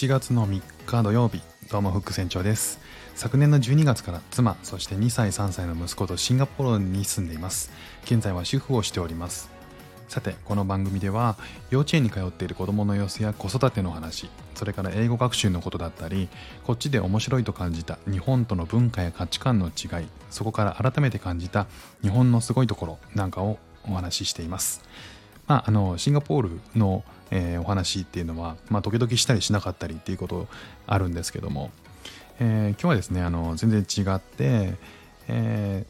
[0.00, 2.80] 7月の3日土曜日どうもフック船長です。
[3.14, 7.70] 昨年の12月から妻そして2歳3歳の息子とシンガポールに住んでいます。
[8.04, 9.50] 現在は主婦をしております。
[10.08, 11.36] さてこの番組では
[11.68, 16.30] 幼稚園に通っている子どもの様子や子育ての話それから英語学習のことだったり
[16.64, 21.66] こっちで面白いと感じた日本との文化や価値観の違いそこから改めて感じた
[22.00, 24.82] 日本のすごいところなんかをお話ししています。
[25.50, 30.46] まあ、あのシンガポールの、えー、お話っていうのは、まあ、時々したりしなかったりっていうこと
[30.86, 31.72] あるんですけども、
[32.38, 34.74] えー、今日はですねあの全然違って、
[35.26, 35.84] え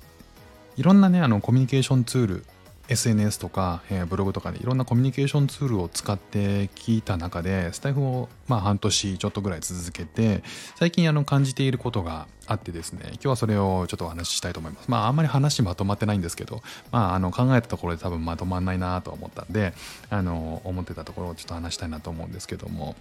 [0.79, 2.45] ー、いろんなねあのコミュニケーションツール
[2.91, 10.43] SNS とか、えー、ブログとかでいろんなコミュニケーションツールを使って聞いた中でスタイフをまあ半年ちょっとぐらい続けて
[10.75, 14.91] 最近あの感じていることがあってですね今日はそれをちょっとお話ししたいと思います。
[14.91, 19.73] まああんまり話まとまってないんですけどまああの考えたところで多分まとまんないなと思ったんで
[20.11, 22.97] あの思ってたところをちょっと話したいなと思うんですけども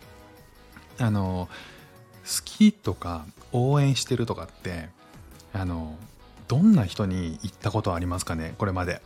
[1.00, 1.50] あの
[2.24, 4.90] 好きとか応援してるとかって
[5.52, 5.98] あの
[6.48, 9.02] どんな人に言ったことありますかねこれまで。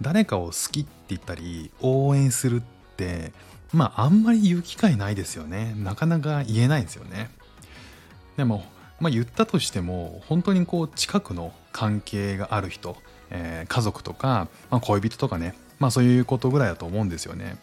[0.00, 2.62] 誰かを好きって言ったり応援するっ
[2.96, 3.32] て
[3.72, 5.74] まああんまり言う機会ないですよね。
[5.76, 7.30] なかなか言えないんですよね。
[8.36, 8.64] でも
[9.00, 12.96] まあ言ったとしても本当にこう近くの関係がある人、
[13.30, 17.56] えー、家族とか、まあ、恋人とかねまあそういうことぐらいだと思うんですよね、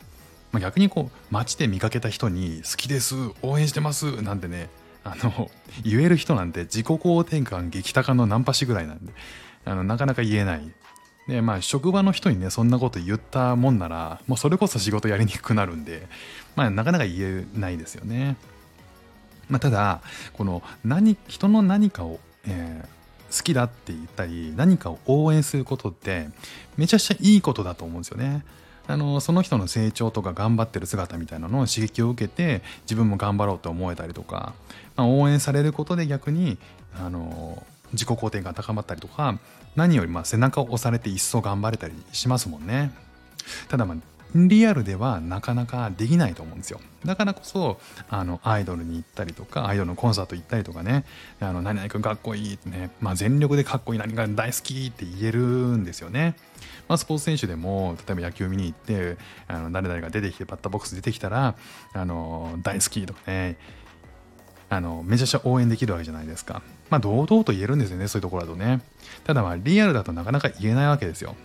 [0.51, 4.69] まあ、逆にこう街で見かけた人に好きです応援してますなんてね
[5.03, 5.49] あの
[5.83, 9.13] 言える人なんて自己肯定感激高のナンパしぐらいなんで
[9.65, 10.73] あのなかなか言えない。
[11.27, 16.07] でまあ職場の人にねそんなこと言ったもんならもうそれこそ仕事やりにくくなるんで
[16.55, 18.37] まあなかなか言えないですよね。
[19.49, 20.01] まあ、ただ
[20.33, 26.27] この何人の何かを、えー、好きだって言ったり何かを応援することって
[26.75, 28.43] めちゃくちゃいいことだと思うんですよね。
[28.89, 34.53] あのその人の成長とか頑張ってる姿みたいなのを刺激を受けて自分も頑張ろうと思えたりとか、
[34.95, 36.57] まあ、応援されることで逆に
[36.97, 39.39] あの自己肯定が高まったりとか
[39.75, 42.91] 何よりまあ背中を押されて一層頑張れたりしますもんね。
[43.69, 43.97] ただまあ
[44.35, 46.81] リアルではなかなかできないと思うんですよ。
[47.05, 51.05] だからこそあのアイドルに行ったりとかアイドルのコンサート行ったりとかね
[51.39, 56.35] あの何々君かっこいいってね、まあ、全力でかっこいい何が大好きって言えるんですよね。
[56.89, 61.55] まあ、スポーツ選手でも例えば野球見に行ってあの誰々が出てきてバッターボックス出てきたら
[61.93, 63.57] あの大好きとかね
[64.69, 66.61] あのめちゃくちゃ応援できるわけじゃないですか。
[66.89, 68.81] まあ堂々と言えるんですよねそういうところだとね。
[69.25, 71.35] ただまあリアルだとなかなか言えないわけですよ。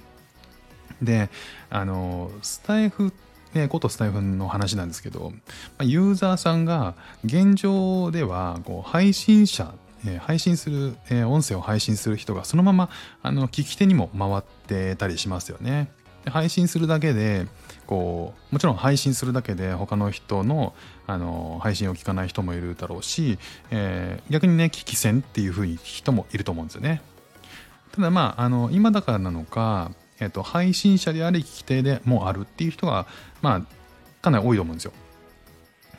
[1.01, 1.31] で
[1.71, 3.13] あのスタイフ
[3.55, 5.33] ね、ことスタイフの話なんですけど、
[5.77, 6.95] まユーザーさんが
[7.25, 9.75] 現状ではこう配信者、
[10.07, 12.89] え配信する、え音声を配信する人がそのまま
[13.23, 15.91] あの聞き手にも回ってたりしますよね。
[16.27, 17.47] 配信するだけで
[17.87, 20.75] こうもちろん配信するだけで他の人の
[21.07, 23.39] あの配信を聞かない人もいるだろうし、
[23.71, 27.03] えー、逆にね聞き戦っていう風に人もいると思うんですよね。
[27.91, 29.91] ただまああの今だからなのか、
[30.21, 33.07] えーと、配信者であり聞き手でもあるっていう人が
[33.43, 33.63] まあ
[34.23, 34.93] かなり多いと思うんですよ。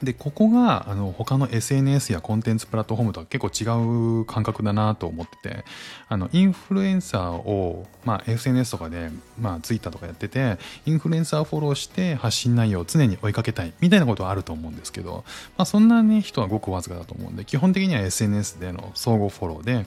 [0.03, 5.63] でここがあの他の SNS やコンテンツプラットフォームとは結構違う感覚だなと思ってて
[6.09, 9.09] あのインフルエンサーを、まあ、SNS とかで、
[9.39, 15.23] まあ、Twitter とかやっててインフルエンサーをフォローして発信内容を常に追いかけたいみたいなことはあると思うんですけど、
[15.57, 19.85] まあ、そんな、ね、人はごくわずかだと思うんで基本的には SNS での相互フォローで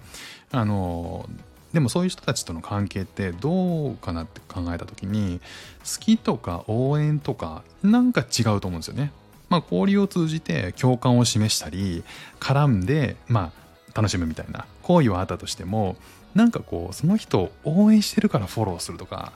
[0.52, 1.28] あの
[1.72, 5.40] でもそういう人たちとの関係ってどうかなって考えた時に
[5.80, 9.12] 好きとか応援とかなんか違うと思うんですよね。
[9.48, 12.04] まあ、交流を通じて共感を示したり
[12.40, 13.52] 絡んで、ま
[13.94, 15.96] あ、楽しむみたいな行為はあったとしても
[16.34, 19.32] なんかこうその人を応援してるからフォローするとか、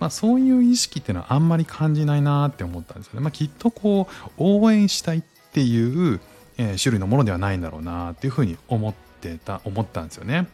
[0.00, 3.20] まあ、そういう意識っていうのはあんまり感じないなって思ったんですよね。
[3.20, 5.22] まあ、きっとこう応援したいっ
[5.52, 6.20] ていう、
[6.58, 10.48] えー、種類のものではないんだろうなっていうふうに思ってた思ったんですよね。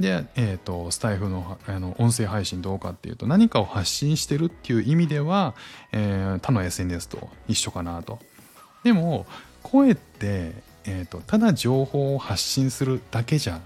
[0.00, 5.54] で、えーと、スタイフのあの音声配信どうかっていうと何かを発信してるっていう意味では、
[5.92, 8.18] えー、他の SNS と一緒かなと。
[8.84, 9.26] でも
[9.62, 10.52] 声って、
[10.84, 13.60] えーと、ただ情報を発信するだけじゃ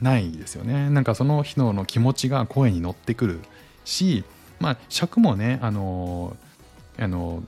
[0.00, 0.88] ないですよね。
[0.90, 3.40] なんかその人の気持ちが声に乗ってくる
[3.84, 4.24] し、
[4.60, 6.36] まあ尺もね、あの
[6.98, 7.42] あの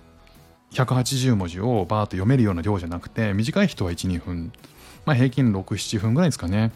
[0.72, 4.52] 180文字をバーッと読めるような量じゃなくて短い人は12分
[5.04, 6.72] まあ、平均6、7分ぐらいですかね。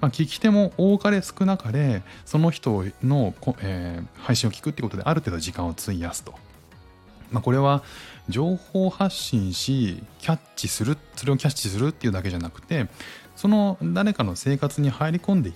[0.00, 6.34] まあ、聞き手も多かれ少なかれ、その人の、えー、配信を聞くってことである程度時間を費やすと。
[7.30, 7.82] まあ、これは
[8.28, 12.88] 情報発信し、キャッチする、それをキャッチするっていうだけじゃなくて、
[13.34, 15.52] その誰かの生活に入り込んで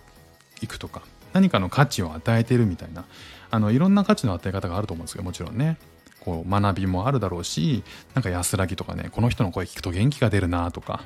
[0.62, 1.02] いくとか、
[1.32, 3.04] 何かの価値を与えてるみたいな、
[3.50, 5.76] あのいろんな価値の与え方があると思うんですけど、もちろんね。
[6.26, 7.84] こう学びもあるだろうし
[8.14, 11.04] なんか安らぎとかねこの人の声聞くと元気が出るなとか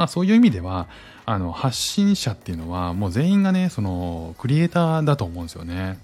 [0.00, 0.88] まあそういう意味では
[1.26, 5.98] あの発信者っていうのはもう全員がねそのクリエイターだと思うんですよね。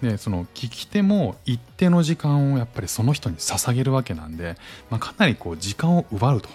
[0.00, 4.56] でその聞き手も一定の時間をやっぱりその人に捧げるわけなんで、
[4.88, 6.48] まあ、かなりこう時間を奪うと。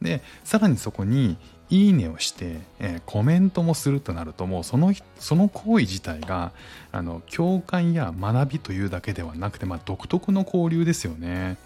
[0.00, 1.36] でさらにそこに
[1.68, 6.52] 「いいね」をして、えー、コメントもするとなるともうそのその行為自体が
[6.90, 11.58] あの共感や学びというだけではなくて、まあ、独特の交流ですよね。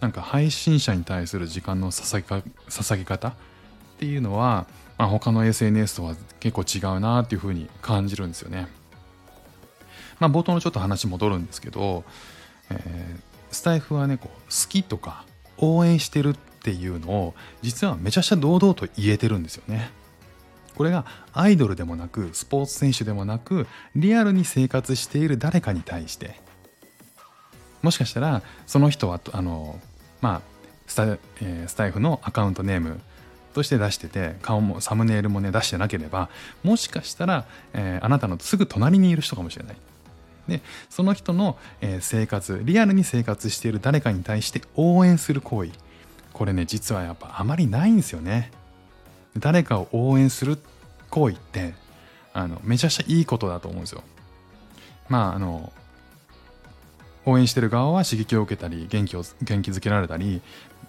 [0.00, 3.32] なんか配信者に対する時間の捧げ捧げ方っ
[3.98, 4.66] ていうのは、
[4.96, 8.68] まあ、他の SNS とは結構違うなっていうふうに感じるんですよね。
[10.20, 12.04] まあ、冒頭のちょっと話戻るんですけど、
[12.70, 15.24] えー、スタイフはねこう好きとか
[15.58, 19.90] 応援してるっていうのを実はめちゃくちゃ堂々と言えてるんですよね。
[20.76, 23.66] これがアイドルでもなくスポーツ選手でもなく
[23.96, 26.40] リアルに生活している誰かに対して
[27.82, 29.78] もしかしたらその人はあの
[30.20, 30.42] まあ
[30.86, 33.00] スタ,、えー、スタイフのアカウントネーム
[33.54, 36.28] として出してて顔もサムネイルもね出してなければ
[36.62, 39.76] もしかしたら、えー、あなたのすぐ隣にいる人かもしれない。
[40.48, 45.72] でその人の、え生活リアルに生活している誰かに対して応援する行為。
[46.32, 48.50] これね実はやっぱあまりないんですよね。
[49.36, 50.58] 誰かを応援する
[51.10, 51.74] 行為って
[52.32, 54.02] あのめちゃくちゃいいことだと思うんですよ。
[55.08, 55.70] まああの
[57.26, 60.40] 応援してる側は刺激を受けたり元気を元気づけられたり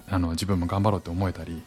[0.09, 1.61] あの自分も頑張ろうって思えたり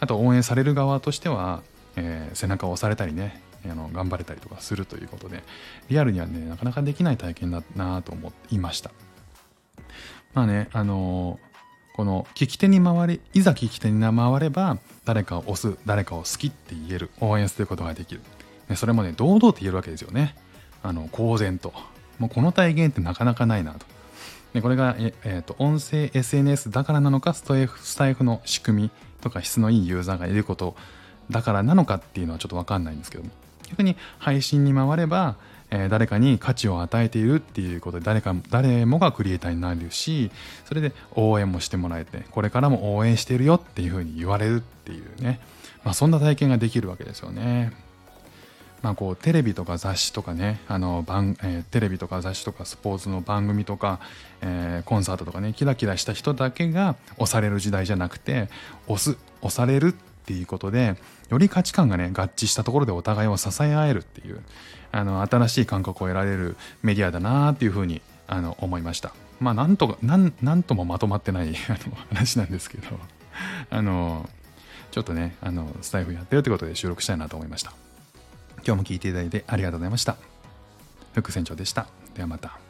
[0.00, 1.62] あと応援される側としては、
[1.96, 5.42] えー、背中を押されたりねあの頑張れたりとかするということで
[5.88, 8.90] リアルにはねなかなかできない体験だなと思いました。
[10.34, 18.20] まあねあのー、この聞き手に回りいざ聞き手に回れば誰かを押す誰かを好きって言える応援することができる、
[18.68, 20.36] ね、それもね堂々と言えるわけですよね。
[20.82, 21.72] あの公然と。
[22.18, 23.86] もうこの体験ってなかなかないなと。
[24.52, 28.90] でこれが、ええーと、音声 SNS だからなのかスタイフスタイフの仕組み
[29.20, 30.74] とか質のいいユーザーがいること
[31.30, 33.30] だからなのかっていうのはちょっと分かんないんですけども
[33.68, 35.36] 逆に配信に回れば、
[35.70, 40.30] えー、誰かに価値を与えているっていうことで誰か誰もがクリエイターになるし
[40.64, 45.40] それで応援もしてもらえてこれからも応援してるよっていうふうに言われるっていうね、
[45.84, 47.72] まあ、そんな体験ができるわけですよね。
[48.82, 54.00] まあ、こうテレビとか雑誌とかねあの番、えー、テレビとか雑誌とかスポーツの番組とか、
[54.40, 58.48] えー、コンサートとかねキラキラした人だけが押される時代じゃなくて
[58.86, 59.92] 押す押されるっ
[60.26, 60.96] ていうことで
[61.30, 64.42] より価値観がね合致したところでお互いを支え合えるっていう
[64.92, 69.12] あの新しい感覚を得られるメディアだなっていうふうにあの思いました。
[69.40, 71.54] まあなんとかなんなんともまとまってない
[72.10, 72.86] 話なんですけど。
[73.70, 74.28] あの
[74.90, 77.72] ちょっとねあのスタイフやってるってことで収録したいなと思いました。
[78.66, 80.16] 今日も聞いていただいてありがとうございました。
[81.14, 81.86] 副船長でした。
[82.14, 82.67] ではまた。